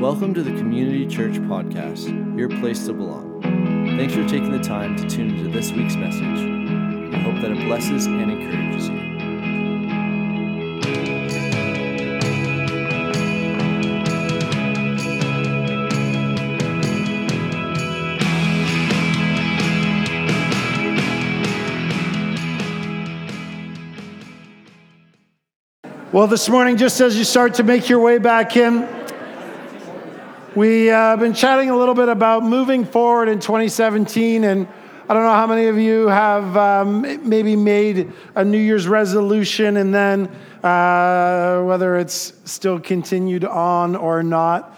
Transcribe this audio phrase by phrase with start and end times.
[0.00, 3.42] Welcome to the Community Church Podcast, your place to belong.
[3.98, 6.22] Thanks for taking the time to tune into this week's message.
[6.24, 9.10] I hope that it blesses and encourages you.
[26.10, 28.99] Well, this morning, just as you start to make your way back in,
[30.56, 34.66] we have uh, been chatting a little bit about moving forward in 2017, and
[35.08, 39.76] I don't know how many of you have um, maybe made a New Year's resolution
[39.76, 40.26] and then
[40.64, 44.76] uh, whether it's still continued on or not.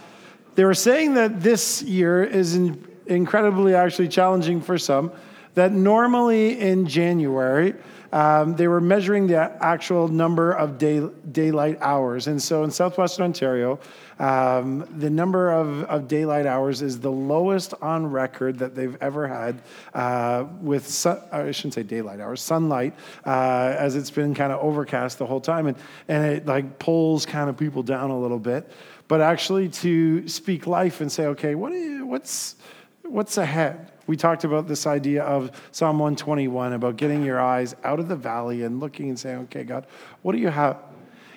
[0.57, 5.11] They were saying that this year is in, incredibly actually challenging for some,
[5.55, 7.75] that normally in January,
[8.13, 12.27] um, they were measuring the actual number of day, daylight hours.
[12.27, 13.81] And so in southwestern Ontario,
[14.23, 19.27] um, the number of, of daylight hours is the lowest on record that they've ever
[19.27, 19.61] had
[19.95, 22.95] uh, with, sun, I shouldn't say daylight hours, sunlight,
[23.27, 25.67] uh, as it's been kind of overcast the whole time.
[25.67, 28.71] And, and it like pulls kind of people down a little bit.
[29.09, 32.55] But actually to speak life and say, okay, what you, what's,
[33.03, 33.91] what's ahead?
[34.07, 38.17] We talked about this idea of Psalm 121 about getting your eyes out of the
[38.17, 39.85] valley and looking and saying, okay, God,
[40.23, 40.79] what do you have?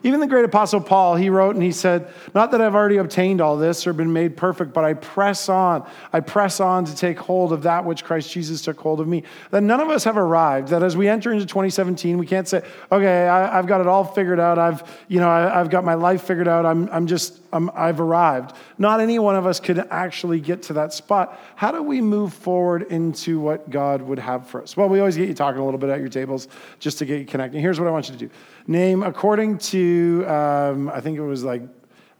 [0.05, 3.41] Even the great apostle Paul, he wrote and he said, Not that I've already obtained
[3.41, 5.83] all this or been made perfect, but I press on.
[6.13, 9.23] I press on to take hold of that which Christ Jesus took hold of me.
[9.49, 10.67] That none of us have arrived.
[10.67, 12.61] That as we enter into 2017, we can't say,
[12.91, 14.59] Okay, I, have got it all figured out.
[14.59, 16.67] I've, you know, I, have got my life figured out.
[16.67, 18.55] I'm, I'm just, I'm, I've arrived.
[18.77, 21.39] Not any one of us could actually get to that spot.
[21.55, 24.75] How do we move forward into what God would have for us?
[24.75, 26.47] Well, we always get you talking a little bit at your tables
[26.79, 27.61] just to get you connected.
[27.61, 28.29] Here's what I want you to do
[28.67, 31.61] name, according to, um, I think it was like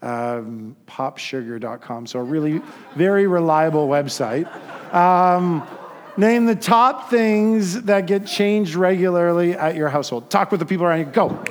[0.02, 2.62] um, popsugar.com, so a really
[2.94, 4.46] very reliable website.
[4.94, 5.66] Um,
[6.16, 10.30] name the top things that get changed regularly at your household.
[10.30, 11.04] Talk with the people around you.
[11.06, 11.44] Go.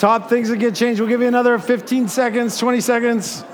[0.00, 0.98] Top things that get changed.
[0.98, 3.44] We'll give you another 15 seconds, 20 seconds.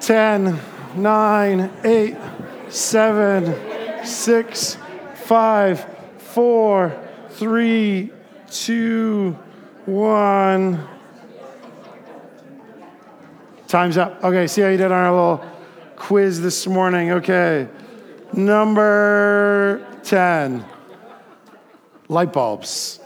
[0.00, 0.58] Ten
[0.96, 2.16] nine, eight,
[2.70, 4.78] seven, six,
[5.26, 5.86] five,
[6.16, 6.98] four,
[7.32, 8.10] three,
[8.50, 9.32] two,
[9.84, 10.82] one.
[13.68, 14.24] Time's up.
[14.24, 15.50] Okay, see how you did on our little
[15.96, 17.10] quiz this morning.
[17.12, 17.68] Okay.
[18.34, 20.64] Number 10
[22.08, 23.00] light bulbs.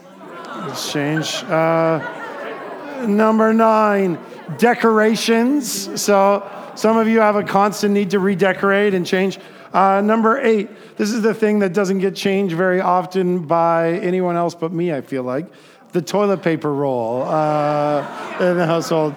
[0.45, 1.43] Let's change.
[1.43, 4.19] Uh, number nine,
[4.57, 6.01] decorations.
[6.01, 9.39] So, some of you have a constant need to redecorate and change.
[9.73, 14.35] Uh, number eight, this is the thing that doesn't get changed very often by anyone
[14.35, 15.47] else but me, I feel like
[15.91, 17.99] the toilet paper roll uh,
[18.39, 19.15] in the household.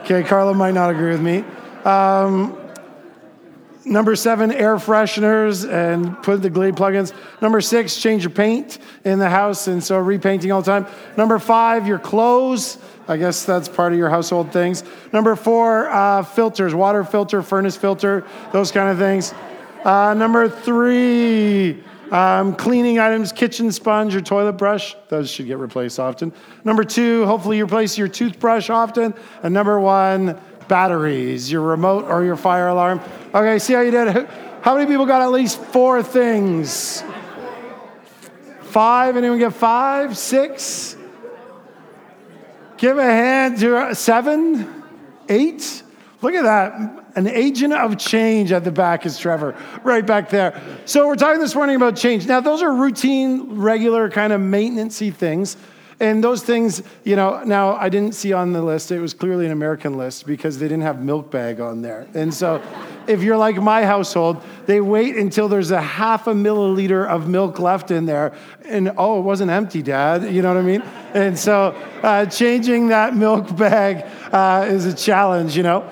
[0.00, 1.44] Okay, Carla might not agree with me.
[1.84, 2.56] Um,
[3.84, 7.12] Number seven, air fresheners and put the Glade plugins.
[7.40, 10.86] Number six, change your paint in the house, and so repainting all the time.
[11.16, 12.78] Number five, your clothes.
[13.08, 14.84] I guess that's part of your household things.
[15.12, 19.34] Number four, uh, filters, water filter, furnace filter, those kind of things.
[19.84, 21.82] Uh, number three,
[22.12, 24.94] um, cleaning items, kitchen sponge or toilet brush.
[25.08, 26.32] Those should get replaced often.
[26.62, 29.14] Number two, hopefully you replace your toothbrush often.
[29.42, 30.38] And number one,
[30.68, 33.00] batteries, your remote or your fire alarm.
[33.34, 34.28] Okay, see how you did?
[34.62, 37.02] How many people got at least four things?
[38.60, 39.16] Five?
[39.16, 40.16] Anyone get five?
[40.16, 40.96] Six?
[42.76, 44.84] Give a hand to uh, seven?
[45.28, 45.82] Eight?
[46.20, 47.06] Look at that.
[47.16, 50.60] An agent of change at the back is Trevor, right back there.
[50.84, 52.26] So, we're talking this morning about change.
[52.26, 55.56] Now, those are routine, regular, kind of maintenancey things.
[56.00, 59.46] And those things, you know, now I didn't see on the list, it was clearly
[59.46, 62.08] an American list because they didn't have milk bag on there.
[62.14, 62.62] And so
[63.06, 67.58] if you're like my household, they wait until there's a half a milliliter of milk
[67.58, 68.34] left in there.
[68.64, 70.32] And oh, it wasn't empty, Dad.
[70.32, 70.82] You know what I mean?
[71.14, 71.70] And so
[72.02, 75.90] uh, changing that milk bag uh, is a challenge, you know.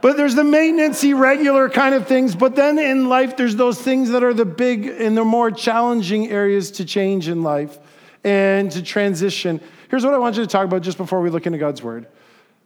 [0.00, 2.36] But there's the maintenancey, regular kind of things.
[2.36, 6.30] But then in life, there's those things that are the big and the more challenging
[6.30, 7.78] areas to change in life
[8.24, 9.60] and to transition.
[9.90, 12.06] Here's what I want you to talk about just before we look into God's word.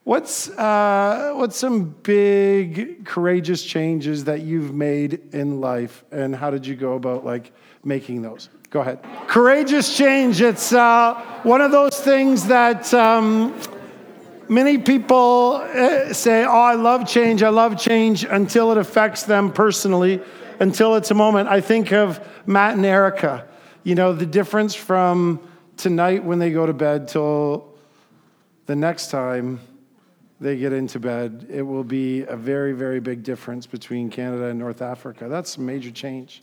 [0.05, 6.67] What's, uh, what's some big, courageous changes that you've made in life, and how did
[6.67, 7.53] you go about like
[7.85, 8.49] making those?
[8.71, 8.99] Go ahead.
[9.29, 10.41] Courageous change.
[10.41, 11.15] It's uh,
[11.45, 13.57] one of those things that um,
[14.49, 17.45] many people uh, say, "Oh, I love change.
[17.45, 20.21] I love change," until it affects them personally,
[20.59, 21.49] until it's a moment.
[21.49, 23.47] I think of Matt and Erica
[23.85, 25.41] you know, the difference from
[25.77, 27.75] tonight when they go to bed till
[28.67, 29.61] the next time
[30.41, 34.59] they get into bed, it will be a very, very big difference between Canada and
[34.59, 35.29] North Africa.
[35.29, 36.43] That's a major change.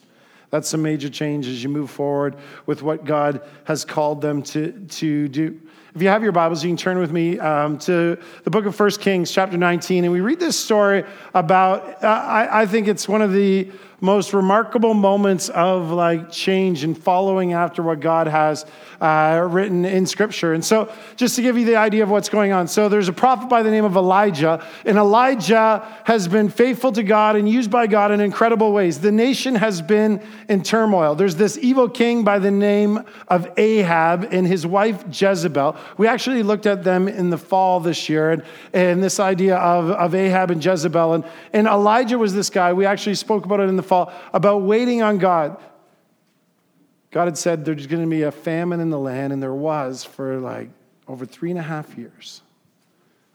[0.49, 4.71] That's a major change as you move forward with what God has called them to,
[4.71, 5.61] to do.
[5.95, 8.75] If you have your Bibles, you can turn with me um, to the book of
[8.75, 10.03] First Kings, chapter 19.
[10.03, 11.03] And we read this story
[11.33, 16.83] about, uh, I, I think it's one of the most remarkable moments of like change
[16.83, 18.65] and following after what God has
[19.01, 20.53] uh, written in Scripture.
[20.53, 23.13] And so, just to give you the idea of what's going on, so there's a
[23.13, 27.71] prophet by the name of Elijah, and Elijah has been faithful to God and used
[27.71, 28.99] by God in incredible ways.
[28.99, 31.15] The nation has been in turmoil.
[31.15, 35.75] There's this evil king by the name of Ahab and his wife Jezebel.
[35.97, 38.43] We actually looked at them in the fall this year, and,
[38.73, 41.13] and this idea of, of Ahab and Jezebel.
[41.13, 41.23] And,
[41.53, 42.73] and Elijah was this guy.
[42.73, 45.57] We actually spoke about it in the fall about waiting on God.
[47.11, 50.03] God had said there's going to be a famine in the land, and there was
[50.03, 50.69] for like
[51.07, 52.41] over three and a half years.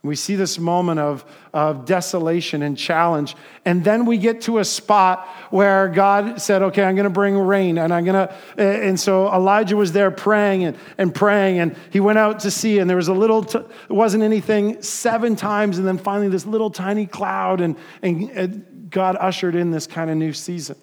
[0.05, 3.35] We see this moment of, of desolation and challenge.
[3.65, 7.35] And then we get to a spot where God said, Okay, I'm going to bring
[7.35, 7.79] rain.
[7.79, 11.57] And I'm going to, and so Elijah was there praying and, and praying.
[11.57, 13.59] And he went out to see, and there was a little, t-
[13.89, 15.79] wasn't anything seven times.
[15.79, 17.59] And then finally, this little tiny cloud.
[17.59, 20.77] And, and God ushered in this kind of new season.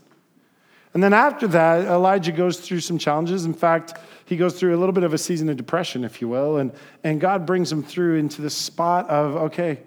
[0.94, 3.44] And then after that, Elijah goes through some challenges.
[3.44, 3.94] In fact,
[4.26, 6.58] he goes through a little bit of a season of depression, if you will.
[6.58, 6.72] And,
[7.02, 9.80] and God brings him through into the spot of, okay,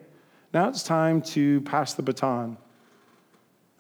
[0.54, 2.58] now it's time to pass the baton.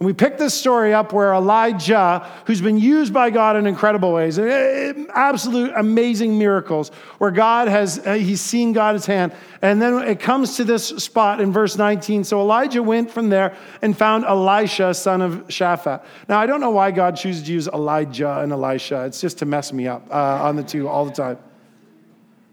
[0.05, 4.37] We pick this story up where Elijah, who's been used by God in incredible ways,
[4.37, 9.31] eh, absolute amazing miracles, where God has, eh, he's seen God's hand.
[9.63, 12.23] And then it comes to this spot in verse 19.
[12.23, 16.03] So Elijah went from there and found Elisha, son of Shaphat.
[16.29, 19.05] Now, I don't know why God chooses to use Elijah and Elisha.
[19.05, 21.39] It's just to mess me up uh, on the two all the time.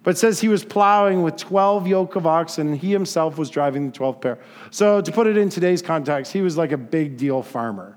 [0.02, 3.50] But it says he was plowing with 12 yoke of oxen, and he himself was
[3.50, 4.38] driving the 12th pair.
[4.70, 7.96] So, to put it in today's context, he was like a big deal farmer.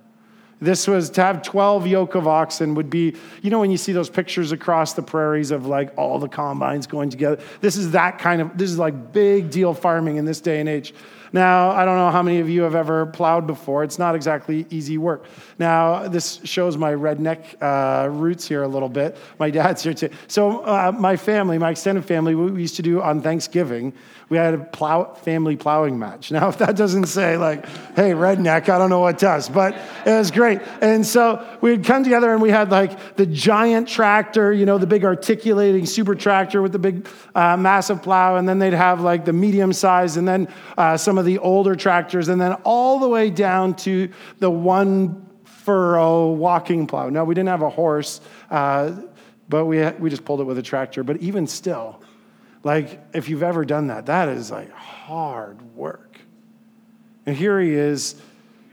[0.62, 3.92] This was to have 12 yoke of oxen would be, you know, when you see
[3.92, 7.44] those pictures across the prairies of like all the combines going together.
[7.60, 10.70] This is that kind of, this is like big deal farming in this day and
[10.70, 10.94] age.
[11.36, 13.84] Now, I don't know how many of you have ever plowed before.
[13.84, 15.26] It's not exactly easy work.
[15.60, 19.18] Now, this shows my redneck uh, roots here a little bit.
[19.38, 20.12] My dad's here too.
[20.28, 23.92] So, uh, my family, my extended family, we used to do on Thanksgiving,
[24.30, 26.32] we had a plow, family plowing match.
[26.32, 27.66] Now, if that doesn't say, like,
[27.96, 30.62] hey, redneck, I don't know what does, but it was great.
[30.82, 34.88] And so we'd come together and we had like the giant tractor, you know, the
[34.88, 38.38] big articulating super tractor with the big uh, massive plow.
[38.38, 40.48] And then they'd have like the medium size and then
[40.78, 42.30] uh, some of the older tractors.
[42.30, 47.10] And then all the way down to the one furrow walking plow.
[47.10, 48.94] No, we didn't have a horse, uh,
[49.50, 51.04] but we, we just pulled it with a tractor.
[51.04, 52.02] But even still,
[52.64, 56.20] like, if you've ever done that, that is like hard work.
[57.26, 58.16] And here he is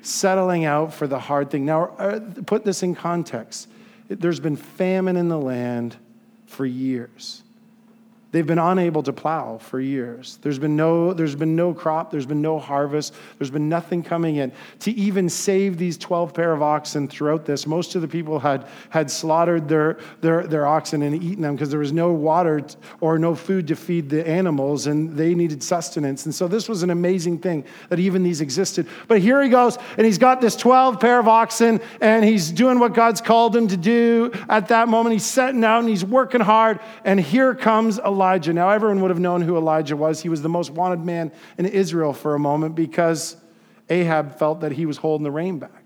[0.03, 1.65] settling out for the hard thing.
[1.65, 3.69] Now, uh, put this in context
[4.21, 5.97] there's been famine in the land
[6.47, 7.43] for years.
[8.33, 10.39] They've been unable to plow for years.
[10.41, 14.37] There's been, no, there's been no crop, there's been no harvest, there's been nothing coming
[14.37, 14.53] in.
[14.81, 18.67] To even save these 12 pair of oxen throughout this, most of the people had,
[18.89, 22.65] had slaughtered their, their, their oxen and eaten them because there was no water
[23.03, 26.25] or no food to feed the animals and they needed sustenance.
[26.25, 28.89] And so this was an amazing thing that even these existed.
[29.09, 32.79] But here he goes and he's got this 12 pair of oxen and he's doing
[32.79, 35.13] what God's called him to do at that moment.
[35.13, 36.81] He's setting out and he's working hard.
[37.05, 38.53] And here comes a Elijah.
[38.53, 40.23] Now, everyone would have known who Elijah was.
[40.23, 43.37] He was the most wanted man in Israel for a moment because
[43.91, 45.83] Ahab felt that he was holding the rain back.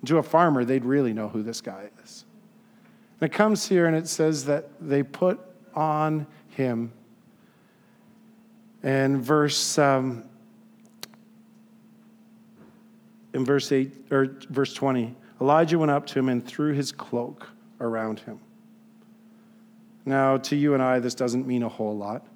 [0.00, 2.26] And to a farmer, they'd really know who this guy is.
[3.18, 5.40] And it comes here and it says that they put
[5.74, 6.92] on him.
[8.82, 10.24] And verse um,
[13.32, 17.48] in verse 8 or verse 20, Elijah went up to him and threw his cloak
[17.80, 18.38] around him.
[20.04, 22.26] Now, to you and I, this doesn't mean a whole lot.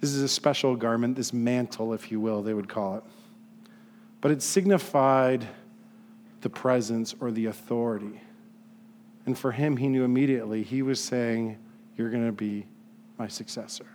[0.00, 3.04] This is a special garment, this mantle, if you will, they would call it.
[4.20, 5.46] But it signified
[6.40, 8.20] the presence or the authority.
[9.26, 11.58] And for him, he knew immediately, he was saying,
[11.96, 12.66] You're going to be
[13.18, 13.86] my successor.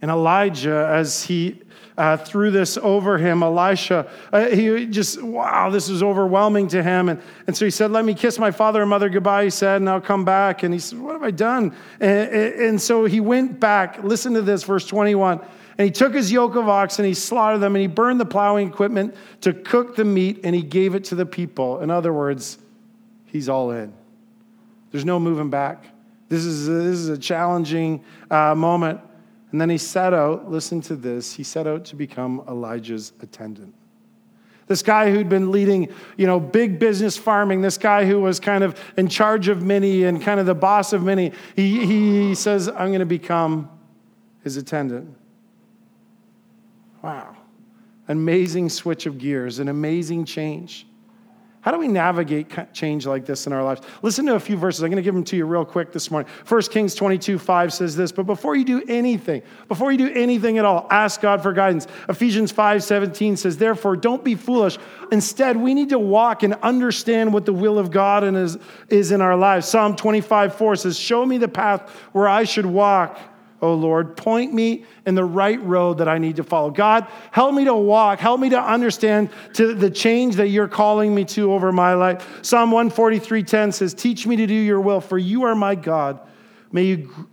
[0.00, 1.60] And Elijah, as he
[1.96, 7.08] uh, threw this over him, Elisha, uh, he just, wow, this is overwhelming to him.
[7.08, 9.80] And, and so he said, Let me kiss my father and mother goodbye, he said,
[9.80, 10.62] and I'll come back.
[10.62, 11.74] And he said, What have I done?
[11.98, 14.02] And, and so he went back.
[14.04, 15.40] Listen to this, verse 21.
[15.78, 18.26] And he took his yoke of oxen, and he slaughtered them, and he burned the
[18.26, 21.80] plowing equipment to cook the meat, and he gave it to the people.
[21.80, 22.58] In other words,
[23.26, 23.92] he's all in.
[24.90, 25.84] There's no moving back.
[26.28, 29.00] This is a, this is a challenging uh, moment.
[29.50, 33.74] And then he set out, listen to this, he set out to become Elijah's attendant.
[34.66, 35.88] This guy who'd been leading,
[36.18, 40.04] you know, big business farming, this guy who was kind of in charge of many
[40.04, 43.70] and kind of the boss of many, he, he says, I'm going to become
[44.44, 45.16] his attendant.
[47.02, 47.34] Wow.
[48.08, 50.86] Amazing switch of gears, an amazing change.
[51.60, 53.80] How do we navigate change like this in our lives?
[54.02, 54.82] Listen to a few verses.
[54.82, 56.30] I'm going to give them to you real quick this morning.
[56.46, 60.58] 1 Kings 22 5 says this, but before you do anything, before you do anything
[60.58, 61.88] at all, ask God for guidance.
[62.08, 64.78] Ephesians 5 17 says, therefore, don't be foolish.
[65.10, 68.56] Instead, we need to walk and understand what the will of God is,
[68.88, 69.66] is in our lives.
[69.66, 73.18] Psalm 25 4 says, Show me the path where I should walk
[73.60, 74.16] oh Lord.
[74.16, 76.70] Point me in the right road that I need to follow.
[76.70, 78.18] God, help me to walk.
[78.18, 82.44] Help me to understand to the change that you're calling me to over my life.
[82.44, 86.20] Psalm 143:10 says, Teach me to do your will, for you are my God.
[86.70, 87.28] May, you,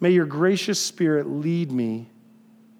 [0.00, 2.10] may your gracious spirit lead me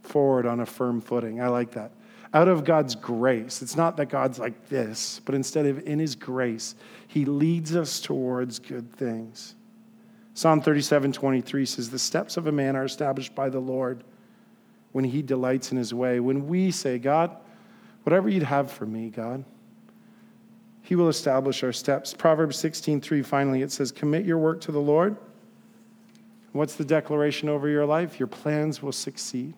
[0.02, 1.40] forward on a firm footing.
[1.40, 1.92] I like that.
[2.32, 3.62] Out of God's grace.
[3.62, 6.74] It's not that God's like this, but instead of in his grace,
[7.06, 9.54] he leads us towards good things.
[10.34, 14.02] Psalm 37 23 says, The steps of a man are established by the Lord
[14.92, 16.20] when he delights in his way.
[16.20, 17.36] When we say, God,
[18.02, 19.44] whatever you'd have for me, God,
[20.82, 22.12] he will establish our steps.
[22.12, 25.16] Proverbs 16 3, finally, it says, Commit your work to the Lord.
[26.52, 28.18] What's the declaration over your life?
[28.20, 29.54] Your plans will succeed.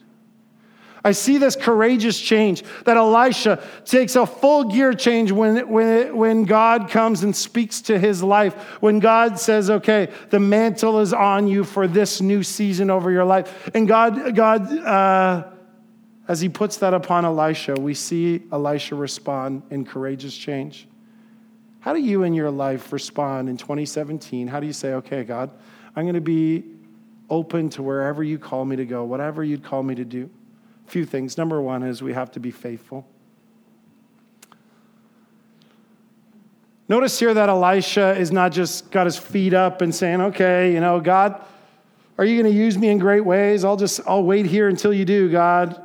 [1.07, 6.45] I see this courageous change that Elisha takes a full gear change when, when, when
[6.47, 8.55] God comes and speaks to his life.
[8.83, 13.25] When God says, okay, the mantle is on you for this new season over your
[13.25, 13.71] life.
[13.73, 15.45] And God, God uh,
[16.27, 20.89] as he puts that upon Elisha, we see Elisha respond in courageous change.
[21.79, 24.49] How do you in your life respond in 2017?
[24.49, 25.53] How do you say, okay, God,
[25.95, 26.65] I'm going to be
[27.31, 30.29] open to wherever you call me to go, whatever you'd call me to do?
[30.87, 31.37] Few things.
[31.37, 33.07] Number one is we have to be faithful.
[36.89, 40.81] Notice here that Elisha is not just got his feet up and saying, okay, you
[40.81, 41.43] know, God,
[42.17, 43.65] are you going to use me in great ways?
[43.65, 45.83] I'll just, I'll wait here until you do, God.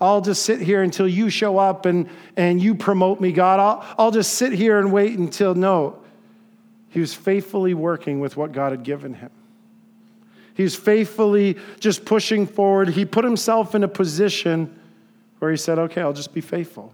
[0.00, 3.60] I'll just sit here until you show up and, and you promote me, God.
[3.60, 5.98] I'll, I'll just sit here and wait until, no.
[6.88, 9.30] He was faithfully working with what God had given him.
[10.58, 12.88] He's faithfully just pushing forward.
[12.88, 14.76] He put himself in a position
[15.38, 16.92] where he said, Okay, I'll just be faithful.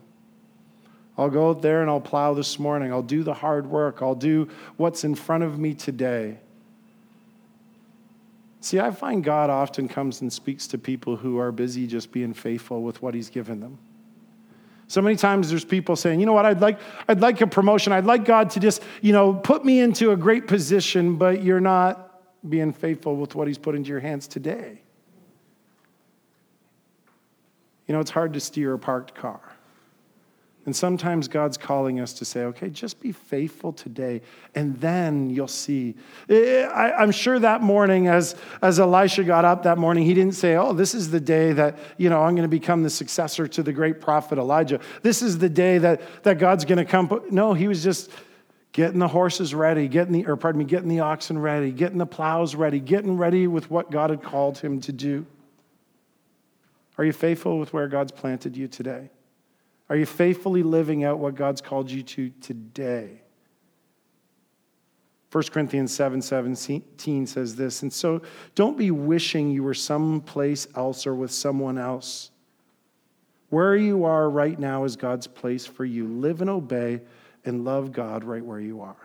[1.17, 2.93] I'll go out there and I'll plow this morning.
[2.93, 4.03] I'll do the hard work.
[4.03, 6.37] I'll do what's in front of me today.
[8.61, 12.35] See, I find God often comes and speaks to people who are busy just being
[12.35, 13.79] faithful with what He's given them.
[14.89, 16.79] So many times there's people saying, you know what, I'd like,
[17.09, 17.95] I'd like a promotion.
[17.95, 21.61] I'd like God to just, you know, put me into a great position, but you're
[21.61, 22.04] not
[22.49, 24.81] being faithful with what He's put into your hands today.
[27.87, 29.41] You know, it's hard to steer a parked car.
[30.67, 34.23] And sometimes God's calling us to say, okay, just be faithful today,
[34.55, 35.95] and then you'll see.
[36.31, 40.35] Eh, I, am sure that morning, as, as Elisha got up that morning, he didn't
[40.35, 43.47] say, oh, this is the day that, you know, I'm going to become the successor
[43.47, 44.81] to the great prophet Elijah.
[45.03, 47.23] This is the day that, that God's going to come.
[47.31, 48.11] No, he was just
[48.75, 52.05] getting the horses ready, getting the, or pardon me, getting the oxen ready, getting the
[52.05, 55.25] plows ready, getting ready with what God had called him to do.
[56.99, 59.11] Are you faithful with where God's planted you today?
[59.89, 63.21] Are you faithfully living out what God's called you to today?
[65.31, 68.23] 1 Corinthians 7 17 says this, and so
[68.57, 72.33] don't be wishing you were someplace else or with someone else.
[73.51, 76.09] Where you are right now is God's place for you.
[76.09, 77.03] Live and obey
[77.45, 78.97] and love God right where you are.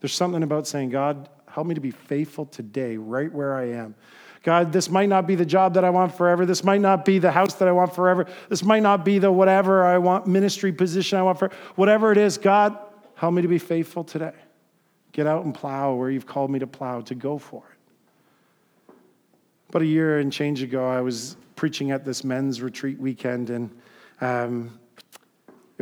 [0.00, 3.94] There's something about saying, God, help me to be faithful today, right where I am.
[4.42, 6.44] God, this might not be the job that I want forever.
[6.44, 8.26] This might not be the house that I want forever.
[8.50, 12.18] This might not be the whatever I want, ministry position I want for whatever it
[12.18, 12.36] is.
[12.36, 12.76] God,
[13.14, 14.34] help me to be faithful today.
[15.12, 18.94] Get out and plow where you've called me to plow, to go for it.
[19.70, 23.70] About a year and change ago, I was preaching at this men's retreat weekend, and
[24.20, 24.78] um,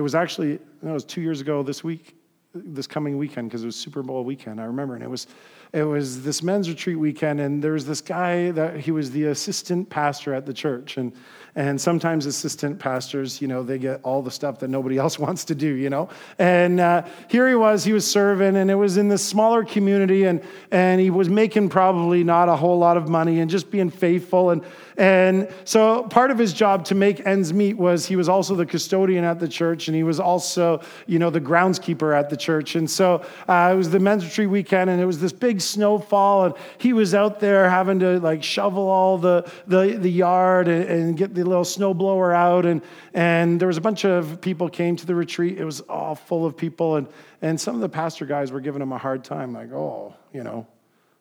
[0.03, 2.17] it was actually, it was two years ago this week,
[2.55, 4.95] this coming weekend, because it was Super Bowl weekend, I remember.
[4.95, 5.29] And it was,
[5.73, 9.25] it was this men's retreat weekend, and there was this guy that he was the
[9.27, 10.99] assistant pastor at the church.
[10.99, 11.13] And
[11.55, 15.45] and sometimes assistant pastors, you know, they get all the stuff that nobody else wants
[15.47, 16.09] to do, you know.
[16.39, 20.25] And uh, here he was, he was serving, and it was in this smaller community,
[20.25, 23.91] and, and he was making probably not a whole lot of money and just being
[23.91, 24.51] faithful.
[24.51, 24.65] And,
[24.97, 28.67] and so part of his job to make ends meet was he was also the
[28.67, 32.77] custodian at the church, and he was also, you know, the groundskeeper at the church.
[32.77, 36.45] And so uh, it was the men's retreat weekend, and it was this big snowfall,
[36.45, 40.85] and he was out there having to like shovel all the, the, the yard and,
[40.85, 42.83] and get the little snowblower out, and,
[43.15, 45.59] and there was a bunch of people came to the retreat.
[45.59, 47.09] It was all full of people, and,
[47.41, 50.43] and some of the pastor guys were giving him a hard time, like, oh, you
[50.43, 50.67] know,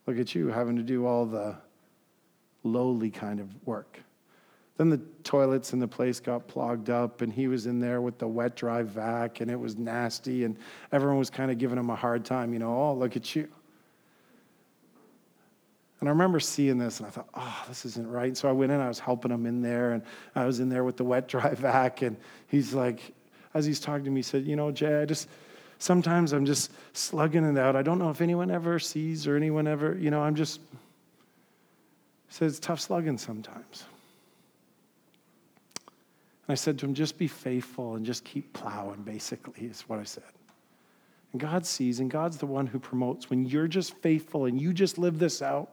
[0.07, 1.55] look at you having to do all the
[2.63, 3.99] lowly kind of work.
[4.77, 8.17] Then the toilets in the place got plugged up, and he was in there with
[8.17, 10.57] the wet, dry vac, and it was nasty, and
[10.91, 13.47] everyone was kind of giving him a hard time, you know, oh, look at you.
[16.01, 18.35] And I remember seeing this and I thought, oh, this isn't right.
[18.35, 20.01] So I went in, I was helping him in there, and
[20.35, 22.01] I was in there with the wet, dry vac.
[22.01, 22.17] And
[22.47, 23.13] he's like,
[23.53, 25.29] as he's talking to me, he said, You know, Jay, I just,
[25.77, 27.75] sometimes I'm just slugging it out.
[27.75, 30.59] I don't know if anyone ever sees or anyone ever, you know, I'm just,
[32.27, 33.83] he said, It's tough slugging sometimes.
[35.85, 39.99] And I said to him, Just be faithful and just keep plowing, basically, is what
[39.99, 40.23] I said.
[41.31, 43.29] And God sees, and God's the one who promotes.
[43.29, 45.69] When you're just faithful and you just live this out,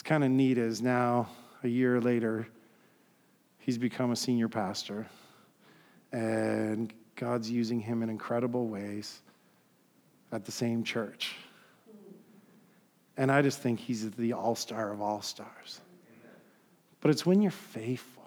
[0.00, 1.28] it's kind of neat as now,
[1.62, 2.48] a year later,
[3.58, 5.06] he's become a senior pastor.
[6.10, 9.20] And God's using him in incredible ways
[10.32, 11.36] at the same church.
[13.18, 15.82] And I just think he's the all star of all stars.
[17.02, 18.19] But it's when you're faithful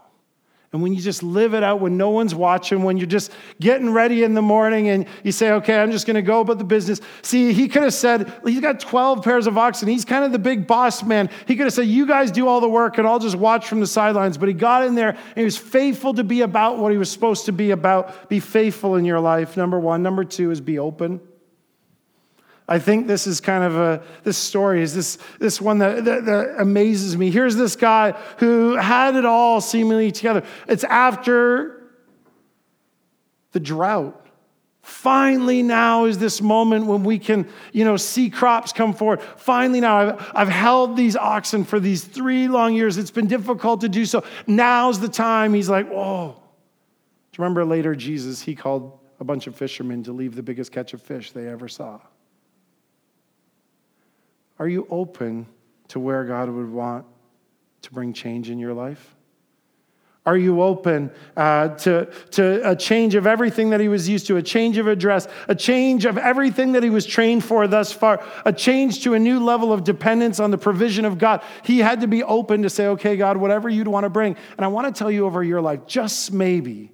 [0.74, 3.92] and when you just live it out when no one's watching, when you're just getting
[3.92, 6.64] ready in the morning and you say, okay, I'm just going to go about the
[6.64, 7.00] business.
[7.22, 9.88] See, he could have said, he's got 12 pairs of oxen.
[9.88, 11.30] He's kind of the big boss man.
[11.46, 13.82] He could have said, you guys do all the work and I'll just watch from
[13.82, 14.40] the sidelines.
[14.40, 17.12] But he got in there and he was faithful to be about what he was
[17.12, 18.28] supposed to be about.
[18.28, 20.02] Be faithful in your life, number one.
[20.02, 21.22] Number two is be open.
[22.68, 26.26] I think this is kind of a, this story is this, this one that, that,
[26.26, 27.30] that, amazes me.
[27.30, 30.44] Here's this guy who had it all seemingly together.
[30.68, 31.92] It's after
[33.52, 34.20] the drought.
[34.82, 39.22] Finally, now is this moment when we can, you know, see crops come forward.
[39.22, 42.98] Finally, now I've, I've held these oxen for these three long years.
[42.98, 44.24] It's been difficult to do so.
[44.46, 45.54] Now's the time.
[45.54, 46.36] He's like, whoa.
[46.36, 50.72] Do you remember later, Jesus, he called a bunch of fishermen to leave the biggest
[50.72, 52.00] catch of fish they ever saw?
[54.64, 55.46] Are you open
[55.90, 57.06] to where God would want
[57.82, 59.14] to bring change in your life?
[60.26, 64.38] Are you open uh, to, to a change of everything that he was used to,
[64.38, 68.26] a change of address, a change of everything that he was trained for thus far,
[68.46, 71.44] a change to a new level of dependence on the provision of God?
[71.66, 74.38] He had to be open to say, okay, God, whatever you'd want to bring.
[74.56, 76.94] And I want to tell you over your life, just maybe,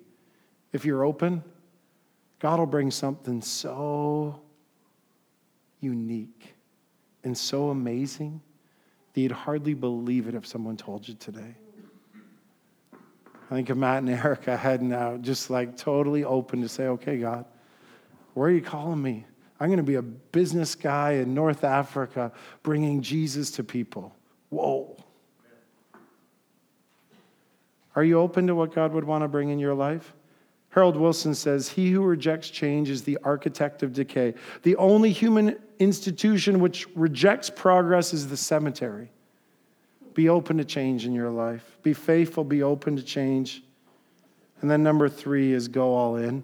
[0.73, 1.43] if you're open,
[2.39, 4.41] God will bring something so
[5.79, 6.48] unique
[7.23, 8.41] and so amazing
[9.13, 11.55] that you'd hardly believe it if someone told you today.
[13.51, 17.17] I think of Matt and Erica heading out, just like totally open to say, okay,
[17.17, 17.45] God,
[18.35, 19.25] where are you calling me?
[19.59, 22.31] I'm going to be a business guy in North Africa
[22.63, 24.15] bringing Jesus to people.
[24.49, 24.95] Whoa.
[27.95, 30.13] Are you open to what God would want to bring in your life?
[30.69, 34.35] Harold Wilson says, He who rejects change is the architect of decay.
[34.61, 39.09] The only human institution which rejects progress is the cemetery.
[40.13, 41.77] Be open to change in your life.
[41.81, 43.63] Be faithful, be open to change.
[44.61, 46.43] And then number three is go all in.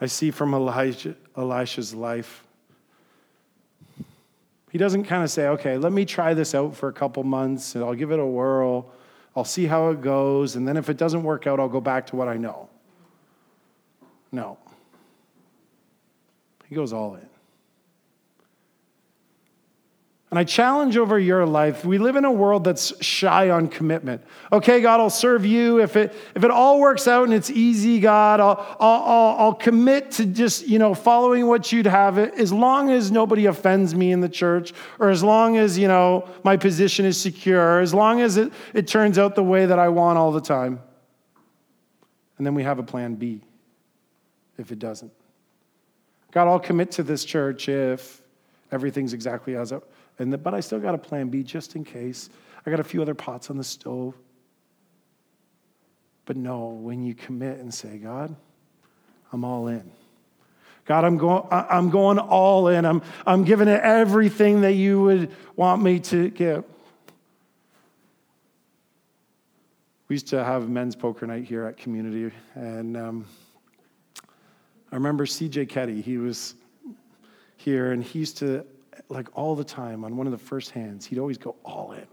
[0.00, 2.44] I see from Elijah, Elisha's life.
[4.70, 7.74] He doesn't kind of say, okay, let me try this out for a couple months
[7.74, 8.92] and I'll give it a whirl.
[9.36, 10.56] I'll see how it goes.
[10.56, 12.68] And then if it doesn't work out, I'll go back to what I know.
[14.32, 14.58] No.
[16.70, 17.26] He goes all in.
[20.30, 21.84] And I challenge over your life.
[21.84, 24.22] We live in a world that's shy on commitment.
[24.52, 25.80] Okay, God, I'll serve you.
[25.80, 30.12] If it, if it all works out and it's easy, God, I'll, I'll, I'll, commit
[30.12, 34.12] to just, you know, following what you'd have it as long as nobody offends me
[34.12, 38.20] in the church or as long as, you know, my position is secure, as long
[38.20, 40.80] as it, it turns out the way that I want all the time.
[42.38, 43.42] And then we have a plan B
[44.58, 45.10] if it doesn't.
[46.32, 48.22] God, I'll commit to this church if
[48.70, 49.82] everything's exactly as it
[50.20, 52.28] and the, but I still got a plan B just in case.
[52.64, 54.14] I got a few other pots on the stove.
[56.26, 58.36] But no, when you commit and say, God,
[59.32, 59.90] I'm all in.
[60.84, 62.84] God, I'm going, I'm going all in.
[62.84, 66.64] I'm, I'm giving it everything that you would want me to give.
[70.08, 73.26] We used to have men's poker night here at Community, and um,
[74.92, 76.00] I remember CJ Ketty.
[76.00, 76.54] He was
[77.56, 78.64] here, and he used to,
[79.08, 82.06] like all the time, on one of the first hands, he'd always go all in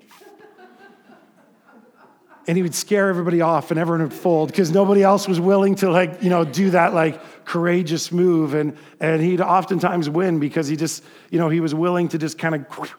[2.48, 5.76] and he would scare everybody off and everyone would fold because nobody else was willing
[5.76, 10.68] to like you know do that like courageous move and and he'd oftentimes win because
[10.68, 12.96] he just you know he was willing to just kind of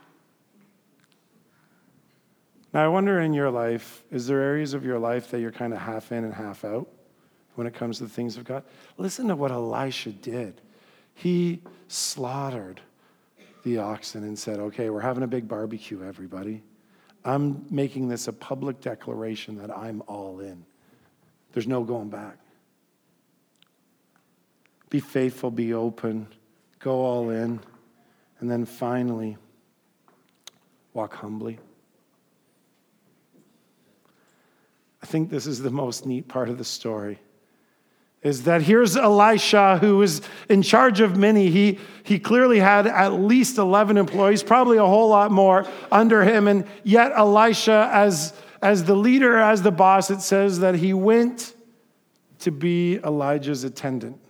[2.73, 5.73] now i wonder in your life is there areas of your life that you're kind
[5.73, 6.87] of half in and half out
[7.59, 8.62] when it comes to the things of god
[8.97, 10.61] listen to what elisha did
[11.14, 12.81] he slaughtered
[13.64, 16.62] the oxen and said okay we're having a big barbecue everybody
[17.25, 20.64] I'm making this a public declaration that I'm all in.
[21.53, 22.38] There's no going back.
[24.90, 26.29] Be faithful, be open,
[26.79, 27.61] go all in,
[28.40, 29.37] and then finally,
[30.94, 31.59] walk humbly.
[35.03, 37.18] I think this is the most neat part of the story
[38.22, 41.50] is that here's Elisha who was in charge of many.
[41.50, 46.48] He, he clearly had at least 11 employees, probably a whole lot more under him.
[46.48, 51.54] And yet, Elisha, as, as the leader, as the boss, it says that he went
[52.40, 54.20] to be Elijah's attendant.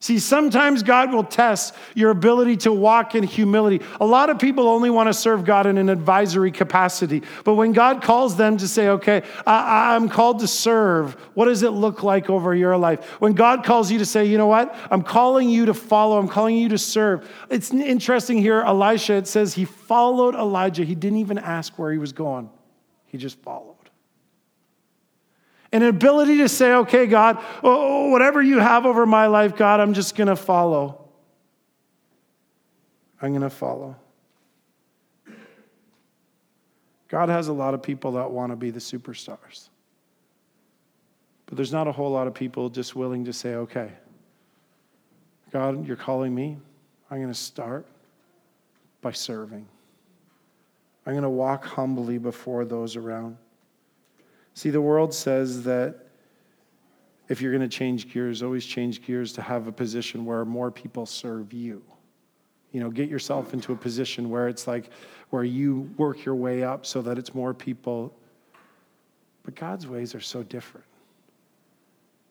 [0.00, 3.84] See, sometimes God will test your ability to walk in humility.
[4.00, 7.24] A lot of people only want to serve God in an advisory capacity.
[7.42, 11.64] But when God calls them to say, okay, I, am called to serve, what does
[11.64, 13.04] it look like over your life?
[13.20, 16.28] When God calls you to say, you know what, I'm calling you to follow, I'm
[16.28, 17.28] calling you to serve.
[17.50, 20.84] It's interesting here, Elisha, it says he followed Elijah.
[20.84, 22.50] He didn't even ask where he was going,
[23.06, 23.77] he just followed.
[25.72, 29.92] An ability to say, okay, God, oh, whatever you have over my life, God, I'm
[29.92, 31.04] just going to follow.
[33.20, 33.96] I'm going to follow.
[37.08, 39.68] God has a lot of people that want to be the superstars.
[41.46, 43.90] But there's not a whole lot of people just willing to say, okay,
[45.50, 46.58] God, you're calling me.
[47.10, 47.86] I'm going to start
[49.00, 49.66] by serving.
[51.06, 53.38] I'm going to walk humbly before those around.
[54.58, 56.08] See, the world says that
[57.28, 60.72] if you're going to change gears, always change gears to have a position where more
[60.72, 61.80] people serve you.
[62.72, 64.90] You know, get yourself into a position where it's like
[65.30, 68.12] where you work your way up so that it's more people.
[69.44, 70.88] But God's ways are so different.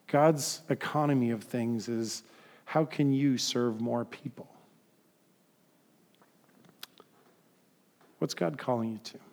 [0.07, 2.23] God's economy of things is
[2.65, 4.49] how can you serve more people?
[8.19, 9.26] What's God calling you to?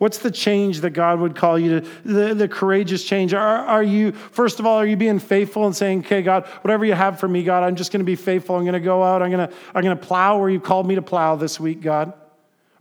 [0.00, 3.34] What's the change that God would call you to, the, the courageous change?
[3.34, 6.86] Are, are you, first of all, are you being faithful and saying, okay, God, whatever
[6.86, 8.56] you have for me, God, I'm just going to be faithful.
[8.56, 9.20] I'm going to go out.
[9.20, 11.82] I'm going to, I'm going to plow where you called me to plow this week,
[11.82, 12.14] God.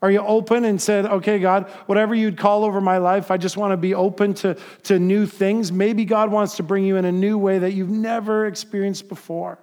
[0.01, 3.57] Are you open and said, okay, God, whatever you'd call over my life, I just
[3.57, 5.73] want to be open to, to new things?
[5.73, 9.59] Maybe God wants to bring you in a new way that you've never experienced before.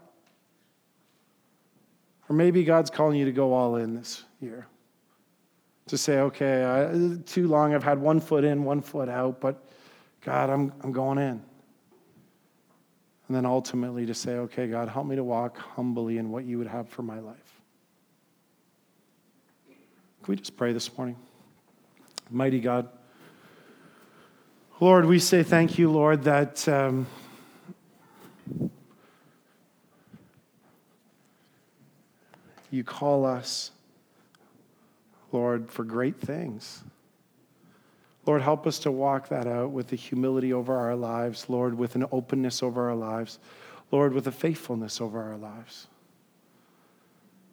[2.29, 4.67] Or maybe God's calling you to go all in this year
[5.87, 9.71] to say, okay, I, too long I've had one foot in, one foot out, but
[10.21, 11.43] God, I'm, I'm going in.
[13.29, 16.59] And then ultimately to say, okay, God, help me to walk humbly in what you
[16.59, 17.61] would have for my life.
[20.23, 21.17] Can we just pray this morning?
[22.31, 22.89] Mighty God,
[24.81, 26.69] Lord, we say thank you, Lord, that.
[26.69, 27.07] Um,
[32.71, 33.71] you call us
[35.33, 36.83] Lord, for great things.
[38.27, 41.95] Lord, help us to walk that out with the humility over our lives, Lord, with
[41.95, 43.39] an openness over our lives,
[43.93, 45.87] Lord, with a faithfulness over our lives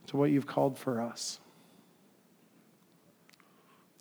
[0.07, 1.39] to what you've called for us.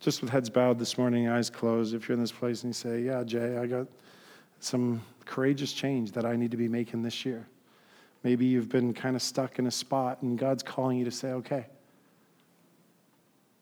[0.01, 2.75] Just with heads bowed this morning, eyes closed, if you're in this place and you
[2.75, 3.87] say, Yeah, Jay, I got
[4.59, 7.47] some courageous change that I need to be making this year.
[8.25, 11.33] Maybe you've been kind of stuck in a spot and God's calling you to say,
[11.33, 11.67] Okay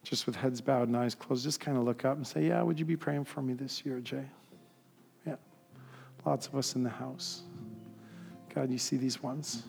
[0.02, 2.62] just with heads bowed and eyes closed, just kind of look up and say, Yeah,
[2.62, 4.24] would you be praying for me this year, Jay?
[5.26, 5.36] Yeah.
[6.24, 7.42] Lots of us in the house.
[8.54, 9.62] God, you see these ones.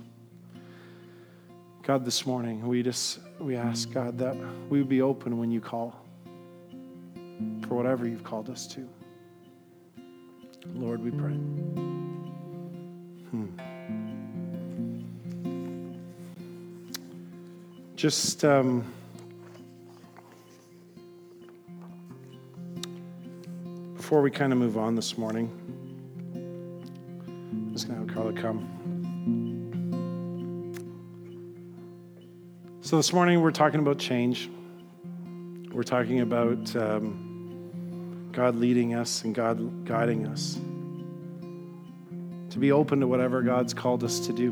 [1.83, 4.35] God, this morning, we just we ask God that
[4.69, 5.95] we would be open when you call
[7.67, 8.87] for whatever you've called us to.
[10.75, 11.33] Lord, we pray.
[13.31, 13.47] Hmm.
[17.95, 18.85] Just um,
[24.11, 25.49] before we kind of move on this morning,
[26.35, 28.67] I'm just going to have Carla come.
[32.81, 34.49] So, this morning we're talking about change.
[35.71, 40.59] We're talking about um, God leading us and God guiding us
[42.49, 44.51] to be open to whatever God's called us to do.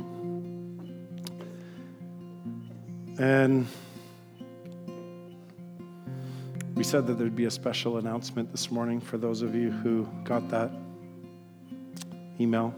[3.20, 3.68] And
[6.90, 10.50] said that there'd be a special announcement this morning for those of you who got
[10.50, 10.72] that
[12.40, 12.74] email.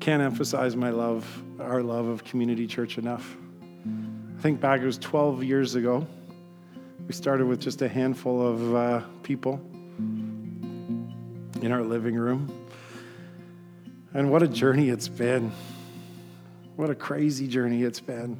[0.00, 1.26] Can't emphasize my love,
[1.58, 3.38] our love of community church enough.
[3.86, 6.06] I think back, it was 12 years ago.
[7.06, 9.54] We started with just a handful of uh, people
[11.62, 12.52] in our living room.
[14.12, 15.52] And what a journey it's been.
[16.76, 18.38] What a crazy journey it's been.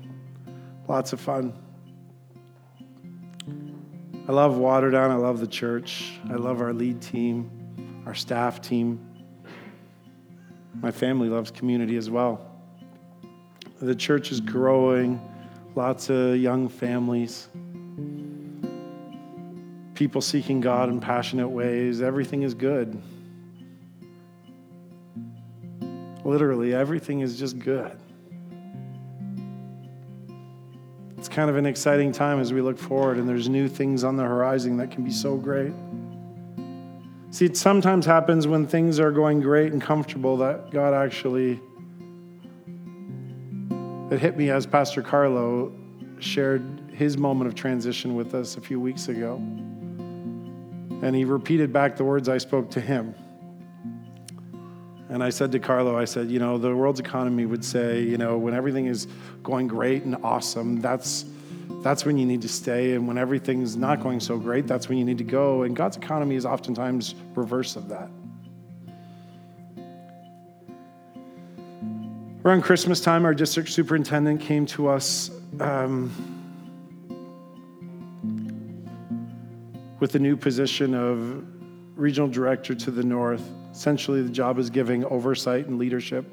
[0.87, 1.64] Lots of fun.
[4.27, 5.11] I love Waterdown.
[5.11, 6.19] I love the church.
[6.31, 8.99] I love our lead team, our staff team.
[10.81, 12.51] My family loves community as well.
[13.83, 15.21] The church is growing,
[15.75, 17.49] lots of young families,
[19.95, 22.01] people seeking God in passionate ways.
[22.01, 23.01] Everything is good.
[26.25, 27.99] Literally, everything is just good.
[31.35, 34.23] Kind of an exciting time as we look forward, and there's new things on the
[34.23, 35.73] horizon that can be so great.
[37.31, 41.61] See, it sometimes happens when things are going great and comfortable that God actually.
[44.13, 45.73] It hit me as Pastor Carlo
[46.21, 49.35] shared his moment of transition with us a few weeks ago.
[51.03, 53.13] And he repeated back the words I spoke to him.
[55.15, 58.19] And I said to Carlo, I said, you know, the world's economy would say, you
[58.19, 59.07] know, when everything is
[59.45, 61.25] going great and awesome, that's
[61.83, 62.95] that's when you need to stay.
[62.95, 65.63] And when everything's not going so great, that's when you need to go.
[65.63, 68.09] And God's economy is oftentimes reverse of that.
[72.45, 76.11] Around Christmas time, our district superintendent came to us um,
[80.01, 81.45] with the new position of
[81.97, 86.25] regional director to the north Essentially, the job is giving oversight and leadership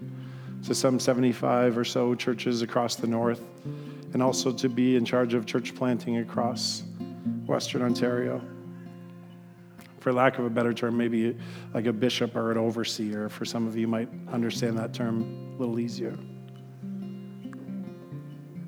[0.64, 3.42] to some 75 or so churches across the north,
[4.14, 6.84] and also to be in charge of church planting across
[7.48, 8.40] Western Ontario.
[10.02, 11.36] For lack of a better term, maybe
[11.74, 15.60] like a bishop or an overseer, for some of you might understand that term a
[15.60, 16.16] little easier.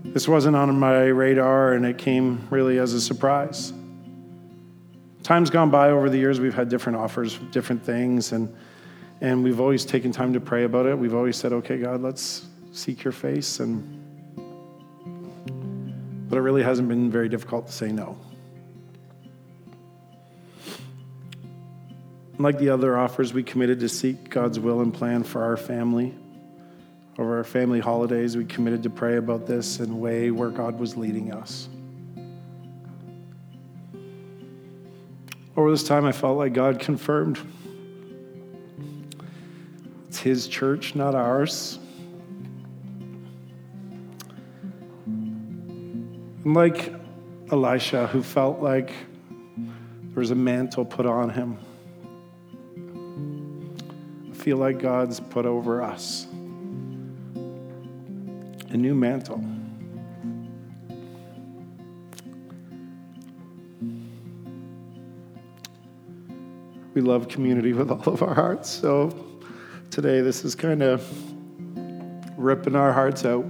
[0.04, 3.72] This wasn't on my radar, and it came really as a surprise.
[5.24, 8.54] Time's gone by over the years, we've had different offers, different things, and,
[9.22, 11.00] and we've always taken time to pray about it.
[11.00, 13.62] We've always said, okay, God, let's seek your face.
[13.62, 14.02] And,
[16.30, 18.18] but it really hasn't been very difficult to say no.
[22.38, 26.14] Like the other offers, we committed to seek God's will and plan for our family.
[27.18, 30.98] Over our family holidays, we committed to pray about this and weigh where God was
[30.98, 31.70] leading us.
[35.56, 37.40] Over this time, I felt like God confirmed
[40.08, 41.78] it's His church, not ours.
[45.06, 46.94] And like
[47.52, 51.58] Elisha, who felt like there was a mantle put on him,
[54.32, 56.26] I feel like God's put over us
[58.70, 59.44] a new mantle.
[66.94, 68.70] We love community with all of our hearts.
[68.70, 69.16] So
[69.90, 71.08] today, this is kind of
[72.38, 73.46] ripping our hearts out.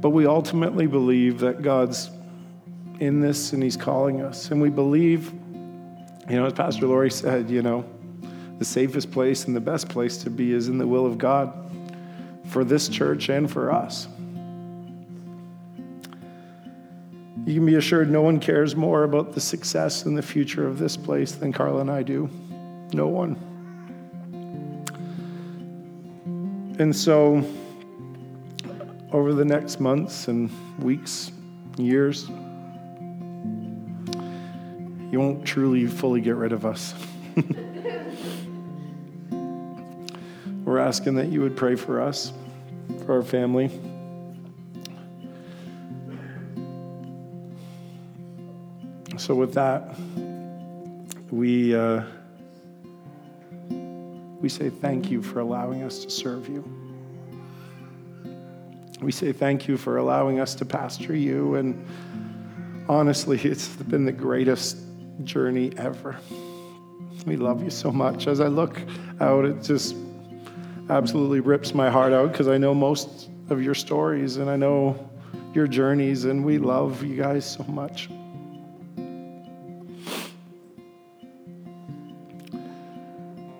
[0.00, 2.10] But we ultimately believe that God's
[3.00, 4.50] in this and He's calling us.
[4.50, 5.30] And we believe,
[6.28, 7.84] you know, as Pastor Laurie said, you know,
[8.58, 11.52] the safest place and the best place to be is in the will of God
[12.46, 14.08] for this church and for us.
[17.48, 20.78] You can be assured no one cares more about the success and the future of
[20.78, 22.28] this place than Carla and I do.
[22.92, 23.36] No one.
[26.78, 27.42] And so,
[29.12, 31.32] over the next months and weeks,
[31.78, 32.28] years,
[35.10, 36.92] you won't truly fully get rid of us.
[40.66, 42.30] We're asking that you would pray for us,
[43.06, 43.70] for our family.
[49.28, 49.94] So, with that,
[51.30, 52.02] we, uh,
[54.40, 56.64] we say thank you for allowing us to serve you.
[59.02, 61.56] We say thank you for allowing us to pastor you.
[61.56, 61.86] And
[62.88, 64.78] honestly, it's been the greatest
[65.24, 66.16] journey ever.
[67.26, 68.28] We love you so much.
[68.28, 68.80] As I look
[69.20, 69.94] out, it just,
[70.88, 75.10] absolutely rips my heart out because I know most of your stories and I know
[75.52, 78.08] your journeys, and we love you guys so much.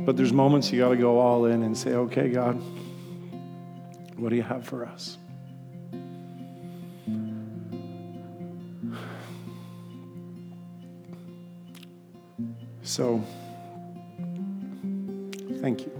[0.08, 2.54] But there's moments you got to go all in and say, okay, God,
[4.16, 5.18] what do you have for us?
[12.82, 13.22] So,
[15.60, 15.92] thank you.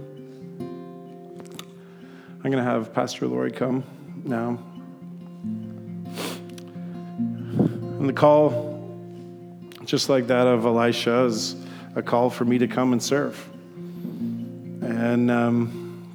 [2.43, 3.83] I'm going to have Pastor Lori come
[4.23, 4.57] now.
[7.99, 8.89] And the call,
[9.85, 11.55] just like that of Elisha, is
[11.93, 13.39] a call for me to come and serve.
[15.09, 16.05] And um,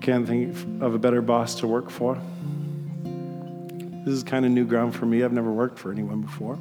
[0.00, 2.16] can't think of a better boss to work for.
[4.04, 5.24] This is kind of new ground for me.
[5.24, 6.60] I've never worked for anyone before.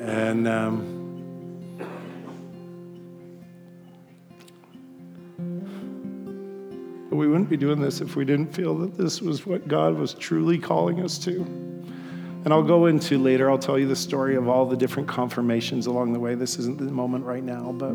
[0.00, 0.98] And um,
[7.10, 10.12] we wouldn't be doing this if we didn't feel that this was what God was
[10.12, 11.71] truly calling us to.
[12.44, 15.86] And I'll go into later, I'll tell you the story of all the different confirmations
[15.86, 16.34] along the way.
[16.34, 17.94] This isn't the moment right now, but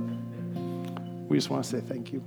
[1.28, 2.24] we just want to say thank you.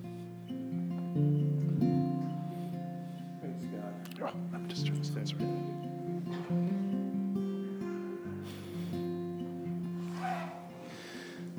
[4.22, 4.30] Oh,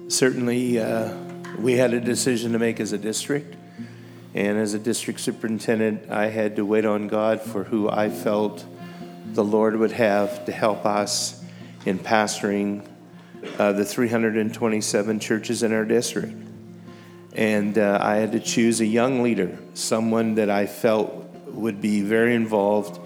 [0.08, 1.14] Certainly, uh,
[1.58, 3.56] we had a decision to make as a district.
[4.36, 8.64] And as a district superintendent, I had to wait on God for who I felt
[9.34, 11.44] the Lord would have to help us
[11.86, 12.86] in pastoring
[13.58, 16.36] uh, the 327 churches in our district.
[17.34, 21.14] And uh, I had to choose a young leader, someone that I felt
[21.48, 23.00] would be very involved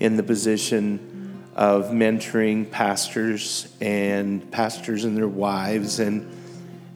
[0.00, 6.34] in the position of mentoring pastors and pastors and their wives and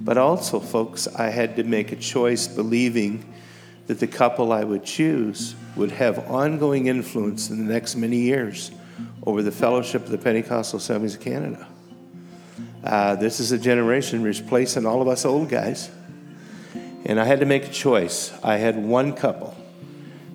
[0.01, 3.32] but also folks I had to make a choice believing
[3.87, 8.71] that the couple I would choose would have ongoing influence in the next many years
[9.25, 11.67] over the fellowship of the Pentecostal Assemblies of Canada.
[12.85, 15.91] Uh, this is a generation replacing all of us old guys.
[17.05, 18.33] And I had to make a choice.
[18.43, 19.57] I had one couple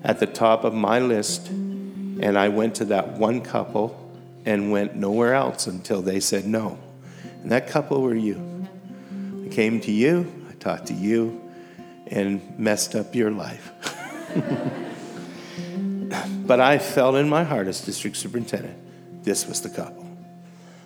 [0.03, 4.03] at the top of my list, and I went to that one couple
[4.45, 6.77] and went nowhere else until they said no.
[7.41, 8.67] And that couple were you.
[9.45, 11.46] I came to you, I talked to you,
[12.12, 13.72] and messed up your life.
[16.46, 18.78] but I felt in my heart as district superintendent,
[19.24, 20.06] this was the couple.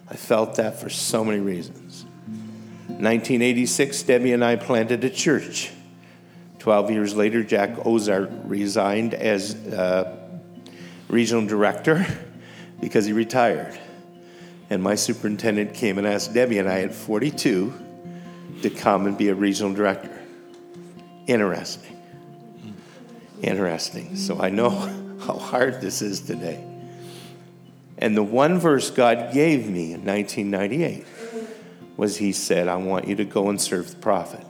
[0.09, 2.05] I felt that for so many reasons.
[2.87, 5.71] 1986, Debbie and I planted a church.
[6.59, 10.17] 12 years later, Jack Ozart resigned as uh,
[11.07, 12.05] regional director
[12.79, 13.79] because he retired.
[14.69, 17.73] And my superintendent came and asked Debbie and I at 42
[18.61, 20.20] to come and be a regional director.
[21.31, 21.97] Interesting.
[23.41, 24.17] Interesting.
[24.17, 24.69] So I know
[25.25, 26.61] how hard this is today.
[27.97, 31.05] And the one verse God gave me in 1998
[31.95, 34.45] was He said, I want you to go and serve the prophet.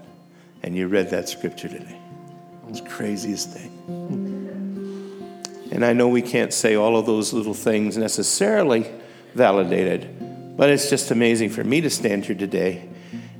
[0.63, 1.99] And you read that scripture today.
[2.63, 3.69] It was the craziest thing.
[5.71, 8.91] And I know we can't say all of those little things necessarily
[9.35, 12.89] validated, but it's just amazing for me to stand here today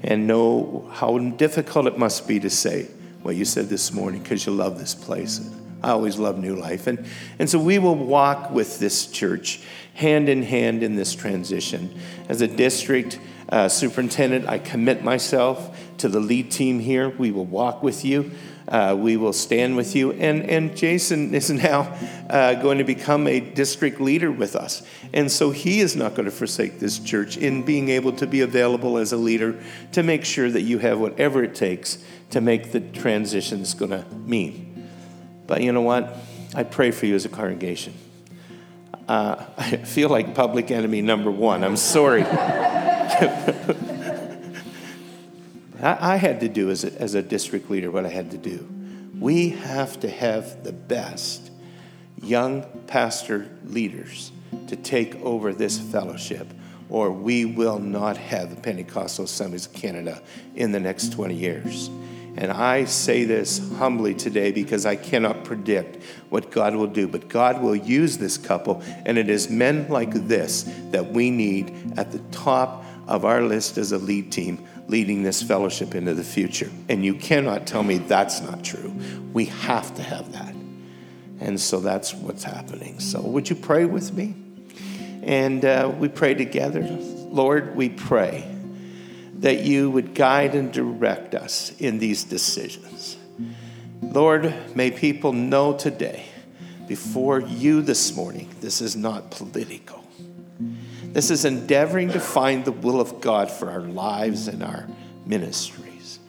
[0.04, 2.88] and know how difficult it must be to say
[3.22, 5.50] what you said this morning because you love this place.
[5.84, 6.88] I always love New Life.
[6.88, 7.06] And,
[7.40, 9.62] and so we will walk with this church
[9.96, 12.00] hand in hand in this transition.
[12.30, 17.10] As a district uh, superintendent, I commit myself to the lead team here.
[17.10, 18.32] We will walk with you.
[18.68, 20.14] Uh, we will stand with you.
[20.14, 21.98] And, and Jason is now
[22.30, 24.84] uh, going to become a district leader with us.
[25.14, 28.42] And so he is not going to forsake this church in being able to be
[28.42, 31.98] available as a leader to make sure that you have whatever it takes
[32.32, 34.90] to make the transition it's going to mean.
[35.48, 36.16] But you know what?
[36.56, 37.94] I pray for you as a congregation.
[39.08, 41.64] Uh, I feel like public enemy number one.
[41.64, 42.24] I'm sorry.
[45.84, 48.68] I, had to do as a, as a district leader what I had to do.
[49.20, 51.52] We have to have the best
[52.22, 54.32] young pastor leaders
[54.68, 56.48] to take over this fellowship,
[56.90, 60.22] or we will not have the Pentecostal Assemblies of Canada
[60.56, 61.90] in the next 20 years.
[62.38, 67.28] And I say this humbly today because I cannot predict what God will do, but
[67.28, 72.12] God will use this couple, and it is men like this that we need at
[72.12, 76.70] the top of our list as a lead team leading this fellowship into the future.
[76.88, 78.94] And you cannot tell me that's not true.
[79.34, 80.56] We have to have that.
[81.40, 83.00] And so that's what's happening.
[83.00, 84.36] So, would you pray with me?
[85.24, 86.82] And uh, we pray together.
[86.82, 88.51] Lord, we pray
[89.42, 93.18] that you would guide and direct us in these decisions.
[94.02, 96.26] Lord, may people know today,
[96.88, 100.06] before you this morning, this is not political.
[101.04, 104.88] This is endeavoring to find the will of God for our lives and our
[105.26, 106.20] ministries.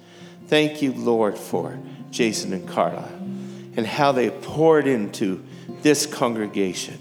[0.47, 1.79] Thank you, Lord, for
[2.11, 3.09] Jason and Carla
[3.77, 5.45] and how they poured into
[5.83, 6.99] this congregation.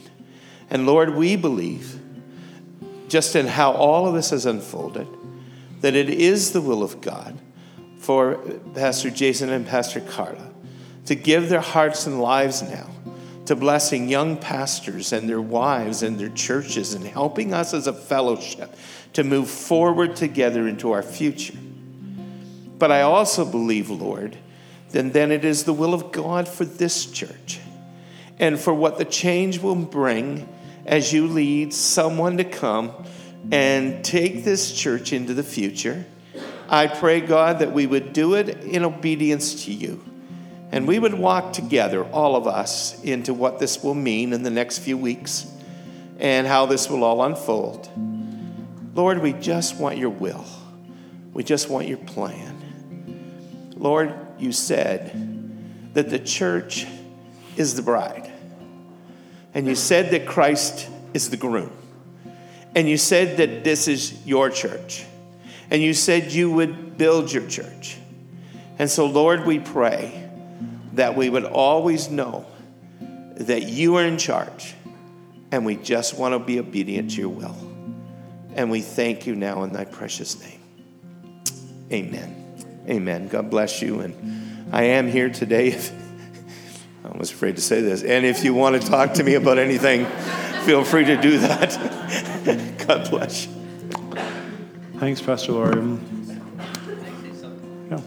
[0.70, 2.00] And Lord, we believe,
[3.08, 5.08] just in how all of this has unfolded,
[5.82, 7.38] that it is the will of God
[7.98, 8.36] for
[8.74, 10.52] Pastor Jason and Pastor Carla
[11.06, 12.90] to give their hearts and lives now
[13.46, 17.94] to blessing young pastors and their wives and their churches and helping us as a
[17.94, 18.76] fellowship
[19.14, 21.58] to move forward together into our future.
[22.78, 24.38] But I also believe, Lord,
[24.92, 27.60] then then it is the will of God for this church
[28.40, 30.48] and for what the change will bring
[30.86, 32.92] as you lead someone to come
[33.50, 36.06] and take this church into the future.
[36.70, 40.04] I pray, God, that we would do it in obedience to you.
[40.72, 44.50] And we would walk together, all of us, into what this will mean in the
[44.50, 45.48] next few weeks
[46.18, 47.90] and how this will all unfold.
[48.96, 50.46] Lord, we just want your will.
[51.34, 53.72] We just want your plan.
[53.76, 56.86] Lord, you said that the church
[57.58, 58.32] is the bride.
[59.54, 61.72] And you said that Christ is the groom.
[62.76, 65.06] And you said that this is your church.
[65.70, 67.98] And you said you would build your church.
[68.80, 70.30] And so, Lord, we pray
[70.94, 72.46] that we would always know
[73.36, 74.74] that you are in charge.
[75.52, 77.56] And we just want to be obedient to your will.
[78.56, 80.60] And we thank you now in thy precious name.
[81.92, 82.86] Amen.
[82.88, 83.28] Amen.
[83.28, 84.00] God bless you.
[84.00, 85.78] And I am here today.
[87.04, 88.04] I was afraid to say this.
[88.04, 90.06] And if you want to talk to me about anything,
[90.66, 92.84] feel free to do that.
[92.88, 93.54] God bless you.
[94.98, 95.98] Thanks, Pastor Laurie.
[97.90, 98.02] Yeah.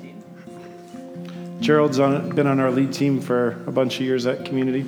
[1.60, 4.84] Gerald's on, been on our lead team for a bunch of years at Community.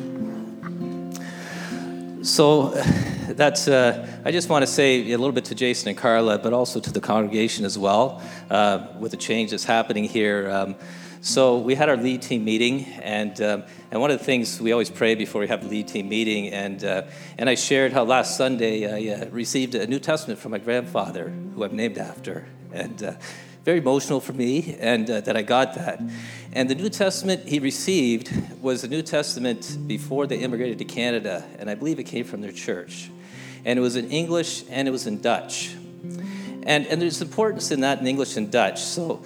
[2.23, 2.71] So
[3.29, 6.53] that's, uh, I just want to say a little bit to Jason and Carla, but
[6.53, 10.51] also to the congregation as well, uh, with the change that's happening here.
[10.51, 10.77] Um,
[11.27, 14.71] so we had our lead team meeting, and um, and one of the things we
[14.71, 17.03] always pray before we have the lead team meeting, and uh,
[17.37, 21.31] and I shared how last Sunday I uh, received a New Testament from my grandfather,
[21.31, 23.15] who I'm named after, and uh,
[23.65, 26.01] very emotional for me, and uh, that I got that.
[26.53, 28.31] And the New Testament he received
[28.63, 32.41] was the New Testament before they immigrated to Canada, and I believe it came from
[32.41, 33.11] their church,
[33.65, 35.75] and it was in English and it was in Dutch,
[36.63, 38.81] and and there's importance in that in English and Dutch.
[38.81, 39.25] So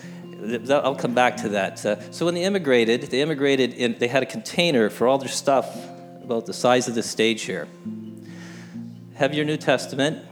[0.71, 1.85] I'll come back to that.
[1.85, 5.29] Uh, so when they immigrated, they immigrated in, they had a container for all their
[5.29, 5.77] stuff
[6.23, 7.69] about the size of this stage here.
[9.15, 10.25] Have your New Testament,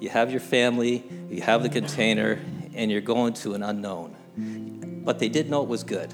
[0.00, 2.40] you have your family, you have the container,
[2.74, 4.16] and you're going to an unknown.
[5.04, 6.12] But they did know it was good.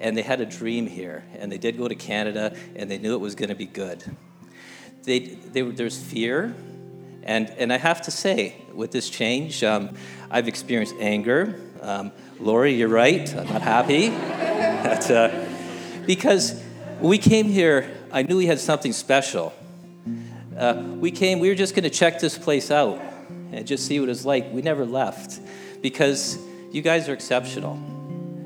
[0.00, 3.14] And they had a dream here, and they did go to Canada, and they knew
[3.14, 4.02] it was going to be good.
[5.02, 6.54] They, they, there's fear,
[7.22, 9.94] and, and I have to say, with this change, um,
[10.30, 11.60] I've experienced anger.
[11.82, 13.28] Um, Lori, you're right.
[13.36, 14.08] I'm not happy.
[14.82, 15.44] but, uh,
[16.06, 16.62] because
[16.98, 19.52] we came here, I knew we had something special.
[20.56, 22.98] Uh, we came, we were just going to check this place out
[23.52, 24.52] and just see what it's like.
[24.52, 25.38] We never left
[25.82, 26.38] because
[26.72, 27.78] you guys are exceptional,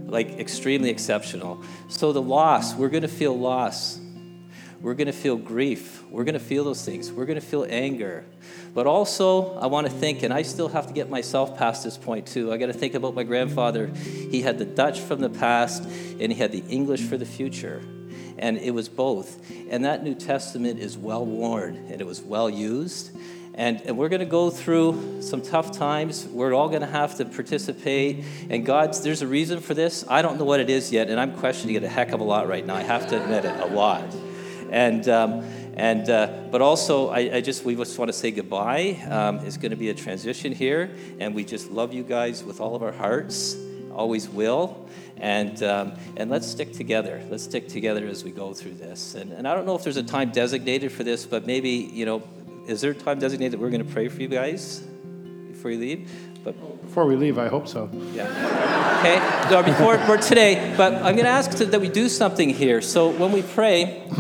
[0.07, 1.62] like extremely exceptional.
[1.88, 4.01] So the loss, we're going to feel loss.
[4.85, 6.03] We're going to feel grief.
[6.11, 7.11] We're going to feel those things.
[7.11, 8.26] We're going to feel anger.
[8.74, 11.97] But also, I want to think, and I still have to get myself past this
[11.97, 12.53] point too.
[12.53, 13.87] I got to think about my grandfather.
[13.87, 17.80] He had the Dutch from the past, and he had the English for the future.
[18.37, 19.51] And it was both.
[19.70, 23.11] And that New Testament is well worn, and it was well used.
[23.55, 26.26] And, and we're going to go through some tough times.
[26.26, 28.22] We're all going to have to participate.
[28.51, 30.05] And God's, there's a reason for this.
[30.09, 32.24] I don't know what it is yet, and I'm questioning it a heck of a
[32.24, 32.74] lot right now.
[32.74, 34.05] I have to admit it, a lot.
[34.75, 35.45] And, um,
[35.77, 39.01] and, uh, but also, I, I, just, we just want to say goodbye.
[39.09, 42.61] Um, it's going to be a transition here, and we just love you guys with
[42.61, 43.57] all of our hearts,
[43.93, 44.89] always will.
[45.18, 47.22] And, um, and let's stick together.
[47.31, 49.14] Let's stick together as we go through this.
[49.14, 52.05] And, and I don't know if there's a time designated for this, but maybe, you
[52.05, 52.25] know,
[52.66, 54.81] is there a time designated that we're going to pray for you guys
[55.53, 56.11] before you leave?
[56.43, 57.89] But before we leave, I hope so.
[58.12, 58.99] Yeah.
[58.99, 59.49] Okay.
[59.51, 62.81] So before for today, but I'm going to ask that we do something here.
[62.81, 64.11] So when we pray.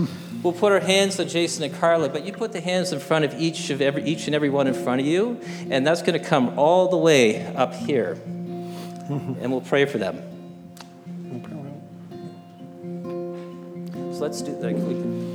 [0.44, 3.24] We'll put our hands on Jason and Carla, but you put the hands in front
[3.24, 5.40] of each of every each and every one in front of you,
[5.70, 8.18] and that's going to come all the way up here,
[9.08, 10.22] and we'll pray for them.
[14.12, 15.33] So let's do that.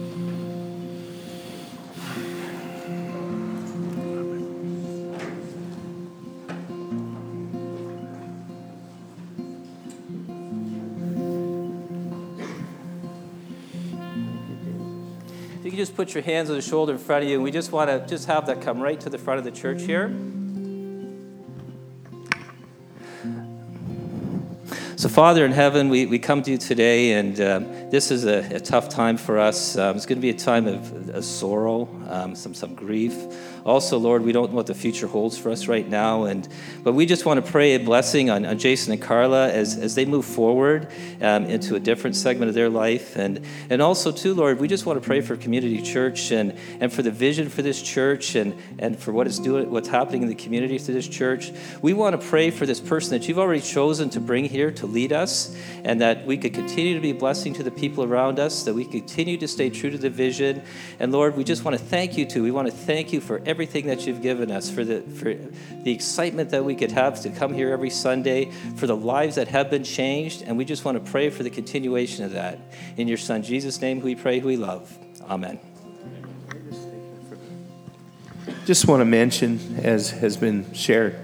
[15.80, 17.90] Just put your hands on the shoulder in front of you, and we just want
[17.90, 20.10] to just have that come right to the front of the church here.
[24.98, 28.40] So, Father in heaven, we, we come to you today, and um, this is a,
[28.56, 29.78] a, tough time for us.
[29.78, 33.16] Um, it's going to be a time of, of sorrow, um, some, some grief.
[33.66, 36.48] Also, Lord, we don't know what the future holds for us right now, and
[36.84, 39.96] but we just want to pray a blessing on, on Jason and Carla as, as
[39.96, 40.88] they move forward
[41.22, 44.86] um, into a different segment of their life, and and also too, Lord, we just
[44.86, 48.56] want to pray for Community Church and and for the vision for this church and
[48.80, 51.52] and for what is doing, what's happening in the community through this church.
[51.82, 54.88] We want to pray for this person that you've already chosen to bring here to
[54.88, 58.40] lead us, and that we could continue to be a blessing to the people around
[58.40, 60.64] us, that we continue to stay true to the vision,
[61.00, 62.44] and Lord, we just want to thank you too.
[62.44, 65.34] We want to thank you for everything that you've given us, for the, for
[65.84, 69.48] the excitement that we could have to come here every Sunday, for the lives that
[69.50, 70.44] have been changed.
[70.44, 72.60] And we just want to pray for the continuation of that.
[72.98, 74.98] In your Son, Jesus' name, we pray, who we love.
[75.30, 75.60] Amen.
[78.66, 81.16] Just want to mention, as has been shared,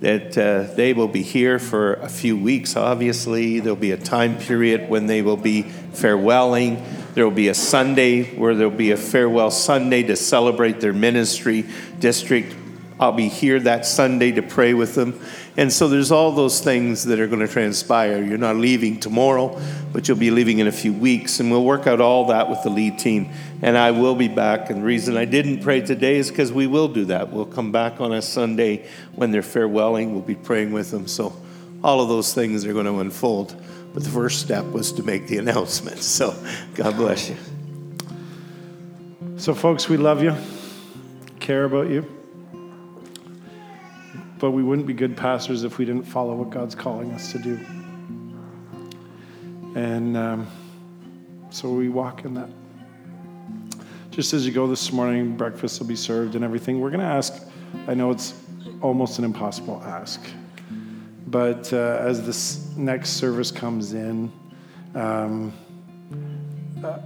[0.00, 3.60] that uh, they will be here for a few weeks, obviously.
[3.60, 6.84] There'll be a time period when they will be farewelling.
[7.18, 11.64] There will be a Sunday where there'll be a farewell Sunday to celebrate their ministry
[11.98, 12.54] district.
[13.00, 15.20] I'll be here that Sunday to pray with them.
[15.56, 18.22] And so there's all those things that are going to transpire.
[18.22, 19.60] You're not leaving tomorrow,
[19.92, 21.40] but you'll be leaving in a few weeks.
[21.40, 23.32] And we'll work out all that with the lead team.
[23.62, 24.70] And I will be back.
[24.70, 27.32] And the reason I didn't pray today is because we will do that.
[27.32, 30.12] We'll come back on a Sunday when they're farewelling.
[30.12, 31.08] We'll be praying with them.
[31.08, 31.34] So
[31.82, 33.60] all of those things are going to unfold.
[33.94, 36.02] But the first step was to make the announcement.
[36.02, 36.34] So
[36.74, 37.36] God bless you.
[39.36, 40.34] So, folks, we love you,
[41.38, 42.04] care about you.
[44.38, 47.38] But we wouldn't be good pastors if we didn't follow what God's calling us to
[47.38, 47.58] do.
[49.74, 50.46] And um,
[51.50, 52.48] so we walk in that.
[54.10, 56.80] Just as you go this morning, breakfast will be served and everything.
[56.80, 57.40] We're going to ask,
[57.86, 58.34] I know it's
[58.82, 60.20] almost an impossible ask.
[61.30, 64.32] But uh, as this next service comes in,
[64.94, 65.52] um,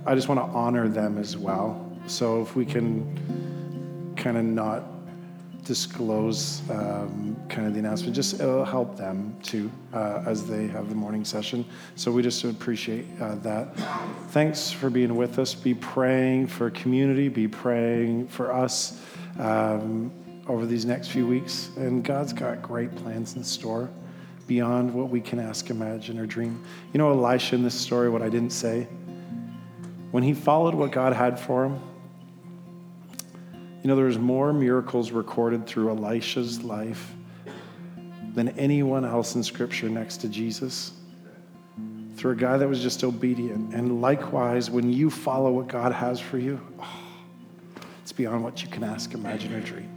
[0.07, 1.91] I just want to honor them as well.
[2.07, 4.85] So if we can kind of not
[5.65, 10.89] disclose um, kind of the announcement, just it'll help them too uh, as they have
[10.89, 11.65] the morning session.
[11.97, 13.77] So we just appreciate uh, that.
[14.29, 15.53] Thanks for being with us.
[15.53, 17.29] Be praying for community.
[17.29, 19.01] Be praying for us.
[19.41, 20.13] Um,
[20.49, 23.89] over these next few weeks, and God's got great plans in store
[24.47, 26.63] beyond what we can ask, imagine, or dream.
[26.93, 28.87] You know, Elisha in this story, what I didn't say?
[30.11, 31.81] When he followed what God had for him,
[33.83, 37.13] you know, there's more miracles recorded through Elisha's life
[38.35, 40.93] than anyone else in Scripture next to Jesus.
[42.17, 43.75] Through a guy that was just obedient.
[43.75, 47.01] And likewise, when you follow what God has for you, oh,
[48.03, 49.89] it's beyond what you can ask, imagine, or dream.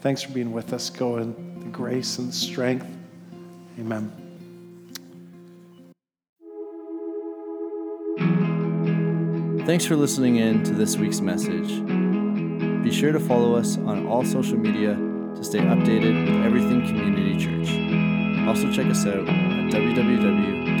[0.00, 0.88] Thanks for being with us.
[0.88, 2.86] Go in the grace and the strength
[3.78, 4.12] Amen.
[9.66, 11.68] Thanks for listening in to this week's message.
[12.82, 17.36] Be sure to follow us on all social media to stay updated with everything Community
[17.38, 17.68] Church.
[18.48, 20.71] Also, check us out at www.communitychurch.ca.